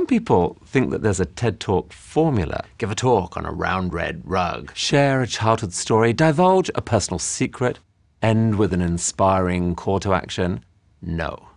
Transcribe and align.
some 0.00 0.06
people 0.06 0.56
think 0.64 0.88
that 0.90 1.02
there's 1.02 1.20
a 1.20 1.26
TED 1.26 1.60
Talk 1.60 1.92
formula. 1.92 2.64
Give 2.78 2.90
a 2.90 2.94
talk 2.94 3.36
on 3.36 3.44
a 3.44 3.52
round 3.52 3.92
red 3.92 4.22
rug, 4.24 4.74
share 4.74 5.20
a 5.20 5.26
childhood 5.26 5.74
story, 5.74 6.14
divulge 6.14 6.70
a 6.74 6.80
personal 6.80 7.18
secret, 7.18 7.80
end 8.22 8.54
with 8.54 8.72
an 8.72 8.80
inspiring 8.80 9.74
call 9.74 10.00
to 10.00 10.14
action. 10.14 10.64
No. 11.02 11.48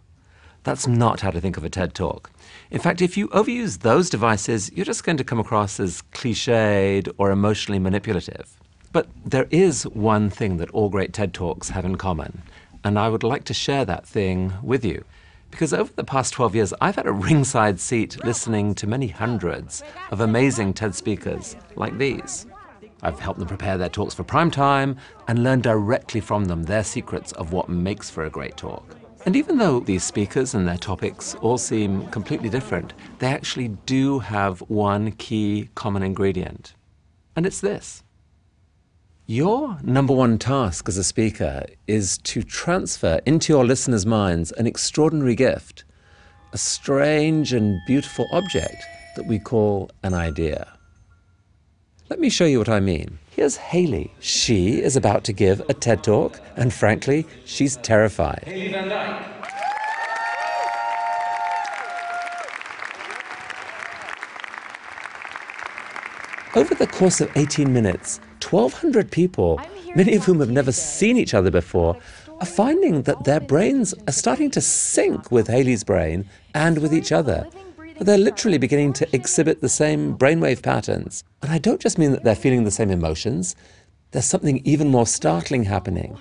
That's 0.64 0.88
not 0.88 1.22
how 1.22 1.32
to 1.32 1.40
think 1.40 1.56
of 1.56 1.64
a 1.64 1.70
TED 1.70 1.94
Talk. 1.94 2.32
In 2.70 2.82
fact, 2.82 3.02
if 3.02 3.16
you 3.16 3.30
overuse 3.30 3.80
those 3.80 4.10
devices, 4.10 4.70
you're 4.74 4.84
just 4.84 5.06
going 5.06 5.18
to 5.20 5.24
come 5.24 5.40
across 5.40 5.80
as 5.80 6.02
cliched 6.12 7.10
or 7.18 7.32
emotionally 7.32 7.80
manipulative. 7.80 8.58
But 8.92 9.08
there 9.26 9.48
is 9.52 9.84
one 9.88 10.30
thing 10.30 10.58
that 10.58 10.70
all 10.72 10.90
great 10.90 11.14
TED 11.14 11.34
Talks 11.34 11.70
have 11.70 11.86
in 11.86 11.96
common, 11.96 12.42
and 12.84 13.00
I 13.00 13.08
would 13.08 13.24
like 13.24 13.46
to 13.46 13.54
share 13.54 13.86
that 13.86 14.06
thing 14.06 14.52
with 14.62 14.84
you. 14.84 15.06
Because 15.54 15.72
over 15.72 15.94
the 15.94 16.04
past 16.04 16.34
12 16.34 16.56
years, 16.56 16.74
I've 16.82 16.96
had 16.96 17.06
a 17.06 17.12
ringside 17.12 17.80
seat 17.80 18.18
listening 18.26 18.74
to 18.74 18.88
many 18.88 19.06
hundreds 19.06 19.84
of 20.10 20.20
amazing 20.20 20.74
TED 20.74 20.96
speakers 20.96 21.56
like 21.76 21.96
these. 22.00 22.48
I've 23.04 23.20
helped 23.20 23.38
them 23.38 23.48
prepare 23.48 23.78
their 23.78 23.88
talks 23.88 24.16
for 24.16 24.24
prime 24.24 24.50
time 24.50 24.98
and 25.28 25.44
learned 25.44 25.62
directly 25.62 26.22
from 26.22 26.46
them 26.46 26.64
their 26.64 26.84
secrets 26.84 27.34
of 27.34 27.54
what 27.54 27.70
makes 27.70 28.10
for 28.10 28.26
a 28.26 28.32
great 28.32 28.58
talk. 28.58 28.96
And 29.28 29.36
even 29.36 29.60
though 29.60 29.80
these 29.80 30.04
speakers 30.04 30.56
and 30.56 30.68
their 30.68 30.76
topics 30.76 31.36
all 31.36 31.60
seem 31.60 32.08
completely 32.08 32.50
different, 32.50 32.94
they 33.20 33.28
actually 33.28 33.68
do 33.86 34.18
have 34.18 34.60
one 34.62 35.12
key 35.12 35.70
common 35.76 36.02
ingredient. 36.02 36.74
And 37.36 37.46
it's 37.46 37.62
this. 37.62 38.04
Your 39.26 39.78
number 39.82 40.14
one 40.14 40.38
task 40.38 40.90
as 40.90 40.98
a 40.98 41.04
speaker 41.04 41.64
is 41.88 42.18
to 42.20 42.44
transfer 42.44 43.22
into 43.26 43.54
your 43.54 43.64
listeners' 43.64 44.06
minds 44.06 44.52
an 44.52 44.68
extraordinary 44.68 45.34
gift, 45.34 45.86
a 46.52 46.58
strange 46.58 47.54
and 47.54 47.80
beautiful 47.88 48.28
object 48.34 48.84
that 49.16 49.26
we 49.26 49.40
call 49.40 49.90
an 50.04 50.14
idea. 50.14 50.74
Let 52.10 52.20
me 52.20 52.30
show 52.30 52.44
you 52.44 52.60
what 52.60 52.68
I 52.68 52.82
mean. 52.82 53.18
Here's 53.30 53.56
Haley. 53.56 54.14
She 54.20 54.82
is 54.82 54.98
about 54.98 55.24
to 55.24 55.32
give 55.32 55.62
a 55.70 55.74
TED 55.74 56.04
Talk, 56.04 56.42
and 56.58 56.74
frankly, 56.74 57.26
she's 57.46 57.78
terrified. 57.78 58.44
Haley 58.46 58.74
Van 58.74 58.90
Dyke. 58.90 59.26
Over 66.58 66.76
the 66.76 66.88
course 66.88 67.22
of 67.22 67.32
18 67.36 67.72
minutes, 67.72 68.20
1,200 68.52 69.12
people, 69.12 69.60
many 69.96 70.16
of 70.16 70.26
whom 70.26 70.40
have 70.40 70.50
never 70.50 70.72
seen 70.72 71.18
each 71.18 71.34
other 71.34 71.52
before, 71.52 71.98
are 72.40 72.46
finding 72.46 73.04
that 73.04 73.24
their 73.24 73.40
brains 73.40 73.94
are 74.08 74.14
starting 74.14 74.52
to 74.52 74.62
sync 74.62 75.32
with 75.32 75.48
Haley's 75.48 75.84
brain 75.84 76.28
and 76.54 76.80
with 76.80 76.94
each 76.94 77.12
other. 77.12 77.48
They're 78.00 78.18
literally 78.18 78.58
beginning 78.58 78.94
to 78.94 79.16
exhibit 79.16 79.62
the 79.62 79.70
same 79.70 80.18
brainwave 80.18 80.62
patterns. 80.62 81.24
And 81.42 81.52
I 81.52 81.58
don't 81.58 81.80
just 81.80 81.98
mean 81.98 82.12
that 82.12 82.24
they're 82.24 82.36
feeling 82.36 82.64
the 82.64 82.72
same 82.72 82.90
emotions, 82.90 83.56
there's 84.12 84.26
something 84.26 84.62
even 84.64 84.90
more 84.90 85.08
startling 85.08 85.64
happening. 85.64 86.18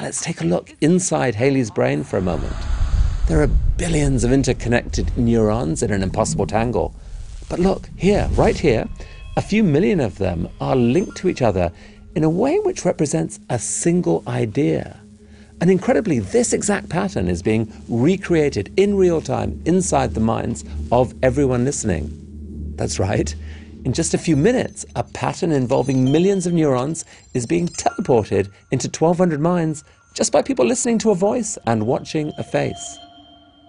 Let's 0.00 0.22
take 0.22 0.40
a 0.40 0.44
look 0.44 0.72
inside 0.80 1.34
Haley's 1.34 1.70
brain 1.70 2.04
for 2.04 2.16
a 2.16 2.22
moment. 2.22 2.56
There 3.26 3.42
are 3.42 3.46
billions 3.76 4.24
of 4.24 4.32
interconnected 4.32 5.16
neurons 5.18 5.82
in 5.82 5.92
an 5.92 6.02
impossible 6.02 6.46
tangle. 6.46 6.94
But 7.48 7.58
look, 7.58 7.90
here, 7.96 8.28
right 8.32 8.58
here, 8.58 8.88
a 9.40 9.42
few 9.42 9.64
million 9.64 10.00
of 10.00 10.18
them 10.18 10.46
are 10.60 10.76
linked 10.76 11.16
to 11.16 11.26
each 11.26 11.40
other 11.40 11.72
in 12.14 12.24
a 12.24 12.28
way 12.28 12.58
which 12.58 12.84
represents 12.84 13.40
a 13.48 13.58
single 13.58 14.22
idea. 14.26 15.00
And 15.62 15.70
incredibly, 15.70 16.18
this 16.18 16.52
exact 16.52 16.90
pattern 16.90 17.26
is 17.26 17.40
being 17.42 17.72
recreated 17.88 18.70
in 18.76 18.98
real 18.98 19.22
time 19.22 19.58
inside 19.64 20.12
the 20.12 20.20
minds 20.20 20.66
of 20.92 21.14
everyone 21.22 21.64
listening. 21.64 22.74
That's 22.76 22.98
right. 22.98 23.34
In 23.86 23.94
just 23.94 24.12
a 24.12 24.18
few 24.18 24.36
minutes, 24.36 24.84
a 24.94 25.02
pattern 25.02 25.52
involving 25.52 26.12
millions 26.12 26.46
of 26.46 26.52
neurons 26.52 27.06
is 27.32 27.46
being 27.46 27.66
teleported 27.66 28.52
into 28.70 28.88
1,200 28.88 29.40
minds 29.40 29.84
just 30.12 30.32
by 30.32 30.42
people 30.42 30.66
listening 30.66 30.98
to 30.98 31.12
a 31.12 31.14
voice 31.14 31.56
and 31.66 31.86
watching 31.86 32.30
a 32.36 32.44
face. 32.44 32.98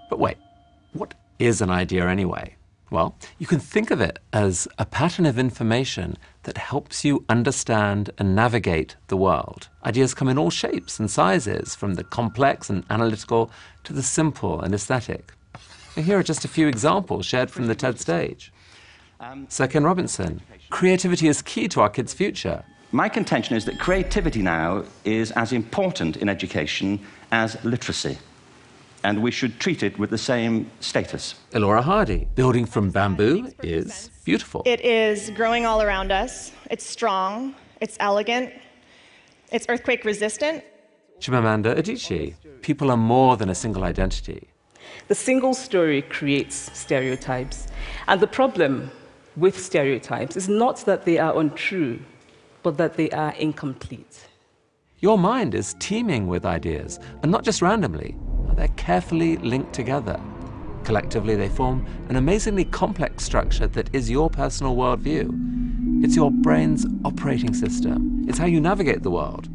But 0.09 0.19
wait, 0.19 0.35
what 0.91 1.13
is 1.40 1.62
an 1.62 1.69
idea 1.69 2.09
anyway? 2.09 2.57
Well, 2.91 3.16
you 3.40 3.47
can 3.47 3.59
think 3.59 3.90
of 3.90 4.02
it 4.02 4.19
as 4.34 4.68
a 4.78 4.85
pattern 4.85 5.25
of 5.25 5.40
information 5.40 6.18
that 6.44 6.57
helps 6.57 7.06
you 7.06 7.24
understand 7.29 8.09
and 8.18 8.35
navigate 8.35 8.97
the 9.07 9.16
world. 9.16 9.69
Ideas 9.85 10.13
come 10.13 10.28
in 10.28 10.38
all 10.38 10.50
shapes 10.50 11.00
and 11.00 11.09
sizes, 11.09 11.74
from 11.74 11.94
the 11.94 12.03
complex 12.03 12.69
and 12.69 12.84
analytical 12.90 13.50
to 13.85 13.94
the 13.94 14.03
simple 14.03 14.59
and 14.59 14.75
aesthetic. 14.75 15.31
Here 15.96 16.19
are 16.19 16.24
just 16.24 16.44
a 16.44 16.50
few 16.50 16.68
examples 16.68 17.25
shared 17.25 17.50
from 17.50 17.68
the 17.68 17.75
TED 17.75 17.97
stage. 17.97 18.52
Sir 19.47 19.68
Ken 19.68 19.85
Robinson, 19.85 20.41
creativity 20.69 21.29
is 21.29 21.41
key 21.41 21.69
to 21.69 21.79
our 21.79 21.90
kids' 21.90 22.13
future. 22.13 22.66
My 22.91 23.08
contention 23.08 23.56
is 23.56 23.63
that 23.66 23.79
creativity 23.79 24.41
now 24.41 24.84
is 25.06 25.31
as 25.31 25.53
important 25.53 26.18
in 26.18 26.28
education 26.28 27.00
as 27.31 27.63
literacy, 27.63 28.18
and 29.03 29.22
we 29.22 29.31
should 29.31 29.59
treat 29.59 29.84
it 29.84 29.97
with 29.97 30.09
the 30.09 30.17
same 30.17 30.69
status. 30.79 31.35
Elora 31.51 31.81
Hardy, 31.81 32.28
building 32.35 32.66
from 32.66 32.91
bamboo 32.91 33.51
is 33.63 34.09
beautiful. 34.23 34.62
It 34.66 34.81
is 34.81 35.29
growing 35.31 35.66
all 35.66 35.81
around 35.81 36.12
us. 36.12 36.51
It's 36.69 36.85
strong. 36.85 37.56
It's 37.79 37.97
elegant. 38.00 38.53
It's 39.51 39.66
earthquake 39.69 40.06
resistant. 40.06 40.63
Chimamanda 41.19 41.75
Adichie, 41.78 42.35
people 42.61 42.90
are 42.91 42.97
more 42.97 43.38
than 43.38 43.50
a 43.50 43.56
single 43.56 43.84
identity. 43.84 44.47
The 45.07 45.16
single 45.16 45.53
story 45.53 46.01
creates 46.03 46.56
stereotypes. 46.78 47.67
And 48.07 48.19
the 48.19 48.28
problem 48.28 48.91
with 49.35 49.57
stereotypes 49.59 50.35
is 50.35 50.50
not 50.50 50.78
that 50.85 51.06
they 51.06 51.17
are 51.17 51.38
untrue, 51.38 52.00
but 52.63 52.78
that 52.78 52.95
they 52.95 53.09
are 53.11 53.34
incomplete. 53.34 54.28
Your 55.00 55.17
mind 55.17 55.56
is 55.56 55.75
teeming 55.79 56.28
with 56.28 56.45
ideas, 56.45 57.00
and 57.23 57.31
not 57.31 57.44
just 57.44 57.61
randomly, 57.61 58.16
they're 58.61 58.67
carefully 58.77 59.38
linked 59.38 59.73
together. 59.73 60.19
Collectively, 60.83 61.35
they 61.35 61.49
form 61.49 61.83
an 62.09 62.16
amazingly 62.16 62.63
complex 62.63 63.23
structure 63.23 63.66
that 63.66 63.89
is 63.91 64.07
your 64.07 64.29
personal 64.29 64.75
worldview. 64.75 66.03
It's 66.03 66.16
your 66.16 66.29
brain's 66.29 66.85
operating 67.03 67.55
system, 67.55 68.23
it's 68.29 68.38
how 68.38 68.45
you 68.45 68.61
navigate 68.61 69.01
the 69.01 69.09
world. 69.09 69.49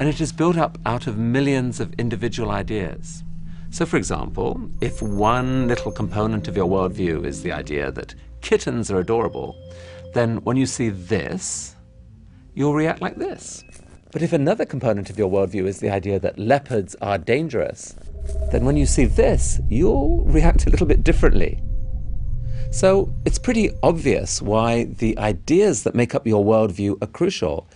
And 0.00 0.08
it 0.08 0.20
is 0.20 0.32
built 0.32 0.56
up 0.56 0.76
out 0.86 1.06
of 1.06 1.16
millions 1.18 1.78
of 1.78 1.92
individual 2.00 2.50
ideas. 2.50 3.22
So, 3.70 3.86
for 3.86 3.96
example, 3.96 4.60
if 4.80 5.00
one 5.00 5.68
little 5.68 5.92
component 5.92 6.48
of 6.48 6.56
your 6.56 6.66
worldview 6.66 7.24
is 7.24 7.42
the 7.42 7.52
idea 7.52 7.92
that 7.92 8.16
kittens 8.40 8.90
are 8.90 8.98
adorable, 8.98 9.54
then 10.14 10.38
when 10.38 10.56
you 10.56 10.66
see 10.66 10.88
this, 10.88 11.76
you'll 12.54 12.74
react 12.74 13.00
like 13.00 13.18
this. 13.18 13.62
But 14.10 14.22
if 14.22 14.32
another 14.32 14.64
component 14.64 15.10
of 15.10 15.18
your 15.18 15.30
worldview 15.30 15.66
is 15.66 15.78
the 15.78 15.90
idea 15.90 16.18
that 16.18 16.40
leopards 16.40 16.96
are 17.00 17.18
dangerous, 17.18 17.94
then 18.50 18.64
when 18.64 18.76
you 18.76 18.86
see 18.86 19.04
this, 19.04 19.60
you'll 19.68 20.24
react 20.24 20.66
a 20.66 20.70
little 20.70 20.86
bit 20.86 21.02
differently. 21.02 21.62
So 22.70 23.12
it's 23.26 23.38
pretty 23.38 23.70
obvious 23.82 24.40
why 24.40 24.84
the 24.84 25.16
ideas 25.18 25.82
that 25.82 25.94
make 25.94 26.14
up 26.14 26.26
your 26.26 26.44
worldview 26.44 27.02
are 27.02 27.06
crucial. 27.06 27.68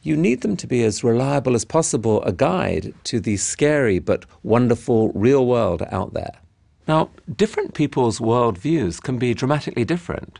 You 0.00 0.16
need 0.16 0.40
them 0.40 0.56
to 0.56 0.66
be 0.66 0.84
as 0.84 1.04
reliable 1.04 1.54
as 1.54 1.64
possible 1.64 2.22
a 2.22 2.32
guide 2.32 2.94
to 3.04 3.20
the 3.20 3.36
scary 3.36 3.98
but 3.98 4.24
wonderful 4.42 5.12
real 5.12 5.46
world 5.46 5.82
out 5.90 6.14
there. 6.14 6.38
Now, 6.86 7.10
different 7.36 7.74
people's 7.74 8.20
worldviews 8.20 9.02
can 9.02 9.18
be 9.18 9.34
dramatically 9.34 9.84
different. 9.84 10.38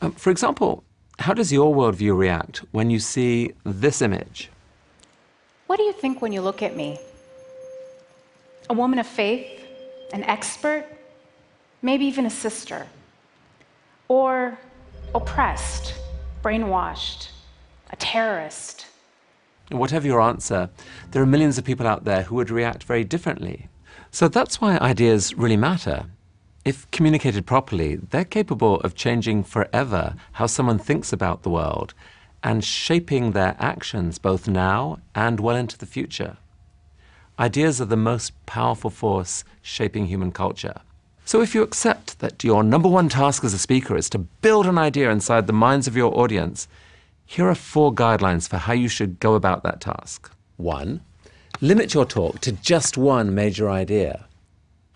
Um, 0.00 0.12
for 0.12 0.30
example, 0.30 0.84
how 1.18 1.34
does 1.34 1.52
your 1.52 1.74
worldview 1.74 2.16
react 2.16 2.58
when 2.70 2.88
you 2.88 2.98
see 2.98 3.52
this 3.64 4.00
image? 4.00 4.50
What 5.66 5.76
do 5.76 5.82
you 5.82 5.92
think 5.92 6.22
when 6.22 6.32
you 6.32 6.40
look 6.40 6.62
at 6.62 6.74
me? 6.76 6.98
A 8.70 8.74
woman 8.74 8.98
of 8.98 9.06
faith, 9.06 9.64
an 10.12 10.24
expert, 10.24 10.84
maybe 11.80 12.04
even 12.04 12.26
a 12.26 12.30
sister, 12.30 12.86
or 14.08 14.58
oppressed, 15.14 15.94
brainwashed, 16.42 17.28
a 17.90 17.96
terrorist. 17.96 18.86
Whatever 19.70 20.06
your 20.06 20.20
answer, 20.20 20.68
there 21.10 21.22
are 21.22 21.26
millions 21.26 21.56
of 21.56 21.64
people 21.64 21.86
out 21.86 22.04
there 22.04 22.24
who 22.24 22.34
would 22.34 22.50
react 22.50 22.84
very 22.84 23.04
differently. 23.04 23.68
So 24.10 24.28
that's 24.28 24.60
why 24.60 24.76
ideas 24.78 25.34
really 25.34 25.56
matter. 25.56 26.06
If 26.64 26.90
communicated 26.90 27.46
properly, 27.46 27.96
they're 27.96 28.24
capable 28.24 28.80
of 28.80 28.94
changing 28.94 29.44
forever 29.44 30.14
how 30.32 30.46
someone 30.46 30.78
thinks 30.78 31.12
about 31.12 31.42
the 31.42 31.50
world 31.50 31.94
and 32.42 32.62
shaping 32.62 33.32
their 33.32 33.56
actions 33.58 34.18
both 34.18 34.46
now 34.46 34.98
and 35.14 35.40
well 35.40 35.56
into 35.56 35.78
the 35.78 35.86
future. 35.86 36.36
Ideas 37.40 37.80
are 37.80 37.84
the 37.84 37.96
most 37.96 38.32
powerful 38.46 38.90
force 38.90 39.44
shaping 39.62 40.06
human 40.06 40.32
culture. 40.32 40.80
So 41.24 41.40
if 41.40 41.54
you 41.54 41.62
accept 41.62 42.18
that 42.18 42.42
your 42.42 42.64
number 42.64 42.88
one 42.88 43.08
task 43.08 43.44
as 43.44 43.54
a 43.54 43.58
speaker 43.58 43.96
is 43.96 44.10
to 44.10 44.18
build 44.18 44.66
an 44.66 44.76
idea 44.76 45.10
inside 45.10 45.46
the 45.46 45.52
minds 45.52 45.86
of 45.86 45.96
your 45.96 46.18
audience, 46.18 46.66
here 47.26 47.48
are 47.48 47.54
four 47.54 47.94
guidelines 47.94 48.48
for 48.48 48.56
how 48.56 48.72
you 48.72 48.88
should 48.88 49.20
go 49.20 49.34
about 49.34 49.62
that 49.62 49.80
task. 49.80 50.32
One, 50.56 51.00
limit 51.60 51.94
your 51.94 52.06
talk 52.06 52.40
to 52.40 52.50
just 52.50 52.98
one 52.98 53.32
major 53.34 53.70
idea. 53.70 54.26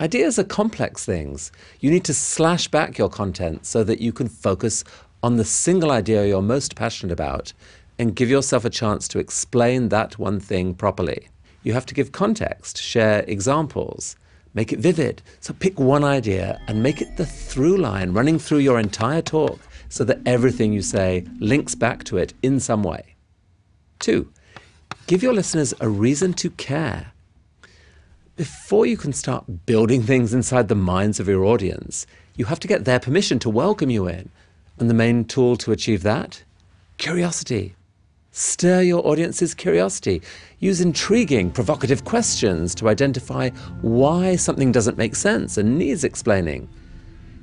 Ideas 0.00 0.36
are 0.36 0.44
complex 0.44 1.04
things. 1.04 1.52
You 1.78 1.92
need 1.92 2.04
to 2.04 2.14
slash 2.14 2.66
back 2.66 2.98
your 2.98 3.08
content 3.08 3.66
so 3.66 3.84
that 3.84 4.00
you 4.00 4.12
can 4.12 4.28
focus 4.28 4.82
on 5.22 5.36
the 5.36 5.44
single 5.44 5.92
idea 5.92 6.26
you're 6.26 6.42
most 6.42 6.74
passionate 6.74 7.12
about 7.12 7.52
and 8.00 8.16
give 8.16 8.28
yourself 8.30 8.64
a 8.64 8.70
chance 8.70 9.06
to 9.08 9.20
explain 9.20 9.90
that 9.90 10.18
one 10.18 10.40
thing 10.40 10.74
properly. 10.74 11.28
You 11.62 11.72
have 11.72 11.86
to 11.86 11.94
give 11.94 12.12
context, 12.12 12.80
share 12.80 13.24
examples, 13.28 14.16
make 14.54 14.72
it 14.72 14.80
vivid. 14.80 15.22
So 15.40 15.54
pick 15.54 15.78
one 15.78 16.04
idea 16.04 16.60
and 16.66 16.82
make 16.82 17.00
it 17.00 17.16
the 17.16 17.26
through 17.26 17.78
line 17.78 18.12
running 18.12 18.38
through 18.38 18.58
your 18.58 18.78
entire 18.78 19.22
talk 19.22 19.60
so 19.88 20.04
that 20.04 20.20
everything 20.26 20.72
you 20.72 20.82
say 20.82 21.24
links 21.38 21.74
back 21.74 22.04
to 22.04 22.16
it 22.16 22.34
in 22.42 22.58
some 22.58 22.82
way. 22.82 23.14
Two, 23.98 24.30
give 25.06 25.22
your 25.22 25.34
listeners 25.34 25.74
a 25.80 25.88
reason 25.88 26.32
to 26.34 26.50
care. 26.50 27.12
Before 28.36 28.86
you 28.86 28.96
can 28.96 29.12
start 29.12 29.66
building 29.66 30.02
things 30.02 30.34
inside 30.34 30.68
the 30.68 30.74
minds 30.74 31.20
of 31.20 31.28
your 31.28 31.44
audience, 31.44 32.06
you 32.34 32.46
have 32.46 32.60
to 32.60 32.68
get 32.68 32.84
their 32.84 32.98
permission 32.98 33.38
to 33.40 33.50
welcome 33.50 33.90
you 33.90 34.08
in. 34.08 34.30
And 34.78 34.88
the 34.88 34.94
main 34.94 35.24
tool 35.26 35.56
to 35.58 35.70
achieve 35.70 36.02
that? 36.02 36.42
Curiosity. 36.96 37.76
Stir 38.34 38.80
your 38.80 39.06
audience's 39.06 39.52
curiosity. 39.54 40.22
Use 40.58 40.80
intriguing, 40.80 41.50
provocative 41.50 42.06
questions 42.06 42.74
to 42.76 42.88
identify 42.88 43.50
why 43.82 44.36
something 44.36 44.72
doesn't 44.72 44.96
make 44.96 45.14
sense 45.14 45.58
and 45.58 45.78
needs 45.78 46.02
explaining. 46.02 46.66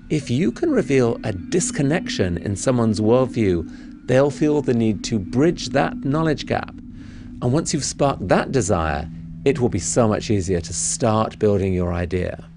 If 0.10 0.32
you 0.32 0.52
can 0.52 0.72
reveal 0.72 1.20
a 1.24 1.32
disconnection 1.32 2.40
in 2.40 2.56
someone's 2.56 3.00
worldview, 3.00 4.08
they'll 4.08 4.32
feel 4.32 4.64
the 4.64 4.74
need 4.74 5.04
to 5.04 5.20
bridge 5.20 5.70
that 5.70 6.04
knowledge 6.04 6.48
gap. 6.48 6.74
And 6.74 7.54
once 7.54 7.72
you've 7.72 7.84
sparked 7.84 8.28
that 8.28 8.52
desire, 8.52 9.08
it 9.46 9.60
will 9.60 9.70
be 9.70 9.78
so 9.78 10.08
much 10.08 10.32
easier 10.32 10.60
to 10.60 10.74
start 10.74 11.38
building 11.38 11.72
your 11.72 11.94
idea. 11.94 12.50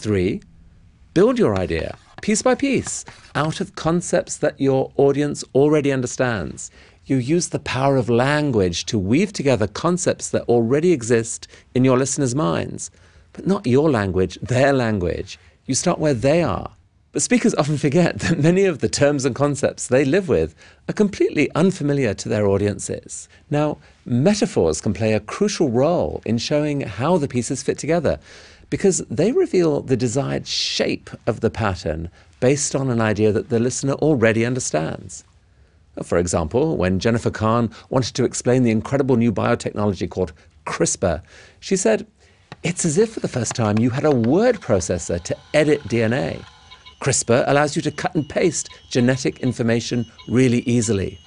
Three, 0.00 0.40
build 1.12 1.38
your 1.38 1.58
idea 1.58 1.98
piece 2.24 2.40
by 2.40 2.54
piece 2.54 3.04
out 3.34 3.60
of 3.60 3.74
concepts 3.74 4.38
that 4.38 4.58
your 4.58 4.90
audience 4.96 5.44
already 5.54 5.92
understands. 5.92 6.70
You 7.06 7.16
use 7.16 7.48
the 7.48 7.58
power 7.58 7.96
of 7.96 8.08
language 8.08 8.86
to 8.86 8.98
weave 8.98 9.30
together 9.30 9.66
concepts 9.66 10.30
that 10.30 10.48
already 10.48 10.92
exist 10.92 11.46
in 11.74 11.84
your 11.84 11.98
listeners' 11.98 12.34
minds, 12.34 12.90
but 13.34 13.46
not 13.46 13.66
your 13.66 13.90
language, 13.90 14.38
their 14.40 14.72
language. 14.72 15.38
You 15.66 15.74
start 15.74 15.98
where 15.98 16.14
they 16.14 16.42
are. 16.42 16.70
But 17.12 17.20
speakers 17.20 17.54
often 17.56 17.76
forget 17.76 18.20
that 18.20 18.38
many 18.38 18.64
of 18.64 18.78
the 18.78 18.88
terms 18.88 19.26
and 19.26 19.34
concepts 19.34 19.86
they 19.86 20.04
live 20.04 20.28
with 20.30 20.54
are 20.88 20.94
completely 20.94 21.50
unfamiliar 21.54 22.14
to 22.14 22.28
their 22.30 22.46
audiences. 22.46 23.28
Now, 23.50 23.76
metaphors 24.06 24.80
can 24.80 24.94
play 24.94 25.12
a 25.12 25.20
crucial 25.20 25.70
role 25.70 26.22
in 26.24 26.38
showing 26.38 26.80
how 26.80 27.18
the 27.18 27.28
pieces 27.28 27.62
fit 27.62 27.76
together 27.76 28.18
because 28.70 28.98
they 29.10 29.30
reveal 29.30 29.82
the 29.82 29.96
desired 29.96 30.46
shape 30.46 31.10
of 31.26 31.40
the 31.40 31.50
pattern 31.50 32.10
based 32.40 32.74
on 32.74 32.88
an 32.88 33.02
idea 33.02 33.30
that 33.30 33.50
the 33.50 33.60
listener 33.60 33.92
already 33.92 34.46
understands. 34.46 35.22
For 36.02 36.18
example, 36.18 36.76
when 36.76 36.98
Jennifer 36.98 37.30
Kahn 37.30 37.70
wanted 37.90 38.14
to 38.14 38.24
explain 38.24 38.62
the 38.62 38.70
incredible 38.70 39.16
new 39.16 39.32
biotechnology 39.32 40.08
called 40.10 40.32
CRISPR, 40.66 41.22
she 41.60 41.76
said, 41.76 42.06
It's 42.62 42.84
as 42.84 42.98
if 42.98 43.12
for 43.14 43.20
the 43.20 43.28
first 43.28 43.54
time 43.54 43.78
you 43.78 43.90
had 43.90 44.04
a 44.04 44.10
word 44.10 44.60
processor 44.60 45.22
to 45.22 45.36
edit 45.52 45.82
DNA. 45.84 46.44
CRISPR 47.00 47.44
allows 47.46 47.76
you 47.76 47.82
to 47.82 47.90
cut 47.90 48.14
and 48.14 48.28
paste 48.28 48.68
genetic 48.90 49.40
information 49.40 50.06
really 50.28 50.60
easily. 50.60 51.18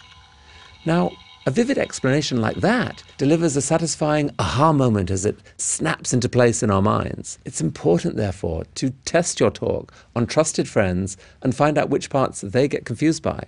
Now, 0.85 1.11
a 1.45 1.51
vivid 1.51 1.77
explanation 1.77 2.41
like 2.41 2.57
that 2.57 3.03
delivers 3.17 3.55
a 3.55 3.61
satisfying 3.61 4.31
aha 4.37 4.73
moment 4.73 5.09
as 5.09 5.25
it 5.25 5.37
snaps 5.55 6.11
into 6.11 6.27
place 6.27 6.61
in 6.61 6.69
our 6.69 6.81
minds. 6.81 7.39
It's 7.45 7.61
important, 7.61 8.17
therefore, 8.17 8.65
to 8.75 8.89
test 9.05 9.39
your 9.39 9.49
talk 9.49 9.93
on 10.13 10.25
trusted 10.25 10.67
friends 10.67 11.15
and 11.41 11.55
find 11.55 11.77
out 11.77 11.89
which 11.89 12.09
parts 12.09 12.41
they 12.41 12.67
get 12.67 12.83
confused 12.83 13.23
by. 13.23 13.45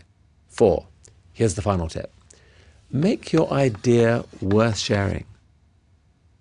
Four, 0.48 0.88
here's 1.40 1.56
the 1.56 1.62
final 1.62 1.88
tip 1.88 2.12
make 2.92 3.32
your 3.32 3.50
idea 3.54 4.26
worth 4.42 4.78
sharing. 4.78 5.26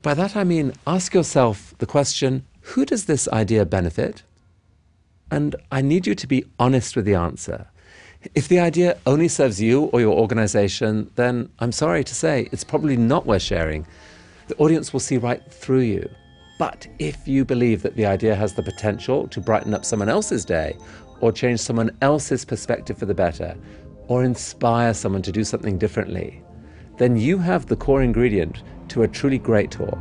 By 0.03 0.15
that 0.15 0.35
I 0.35 0.43
mean 0.43 0.73
ask 0.89 1.15
yourself 1.15 1.57
the 1.79 1.87
question 1.87 2.45
who 2.71 2.85
does 2.85 3.05
this 3.05 3.29
idea 3.29 3.65
benefit? 3.65 4.25
And 5.31 5.55
I 5.71 5.83
need 5.83 6.07
you 6.09 6.17
to 6.17 6.27
be 6.27 6.45
honest 6.59 6.97
with 6.97 7.05
the 7.05 7.15
answer. 7.15 7.69
If 8.35 8.49
the 8.49 8.59
idea 8.59 8.99
only 9.07 9.29
serves 9.29 9.63
you 9.63 9.85
or 9.93 10.01
your 10.01 10.19
organization, 10.19 11.11
then 11.15 11.49
I'm 11.61 11.71
sorry 11.71 12.03
to 12.03 12.15
say 12.15 12.49
it's 12.51 12.65
probably 12.65 12.97
not 12.97 13.25
worth 13.25 13.43
sharing. 13.43 13.87
The 14.49 14.57
audience 14.57 14.93
will 14.93 15.07
see 15.09 15.19
right 15.19 15.43
through 15.53 15.87
you. 15.95 16.11
But 16.59 16.89
if 16.99 17.29
you 17.29 17.45
believe 17.45 17.83
that 17.83 17.95
the 17.95 18.07
idea 18.07 18.35
has 18.35 18.55
the 18.55 18.65
potential 18.65 19.29
to 19.29 19.41
brighten 19.41 19.75
up 19.75 19.85
someone 19.85 20.09
else's 20.09 20.45
day, 20.45 20.77
or 21.21 21.31
change 21.31 21.61
someone 21.61 21.91
else's 22.01 22.45
perspective 22.45 22.99
for 22.99 23.07
the 23.07 23.15
better, 23.15 23.57
or 24.09 24.25
inspire 24.25 24.93
someone 24.93 25.23
to 25.23 25.33
do 25.33 25.45
something 25.45 25.79
differently, 25.79 26.43
then 26.97 27.17
you 27.17 27.39
have 27.39 27.67
the 27.67 27.77
core 27.77 28.03
ingredient 28.03 28.63
to 28.89 29.03
a 29.03 29.09
truly 29.09 29.39
great 29.39 29.71
talk, 29.71 29.99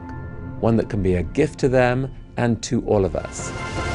one 0.60 0.76
that 0.78 0.90
can 0.90 1.04
be 1.04 1.16
a 1.16 1.24
gift 1.24 1.60
to 1.60 1.70
them 1.70 2.12
and 2.38 2.64
to 2.64 2.84
all 2.86 3.06
of 3.06 3.16
us. 3.16 3.87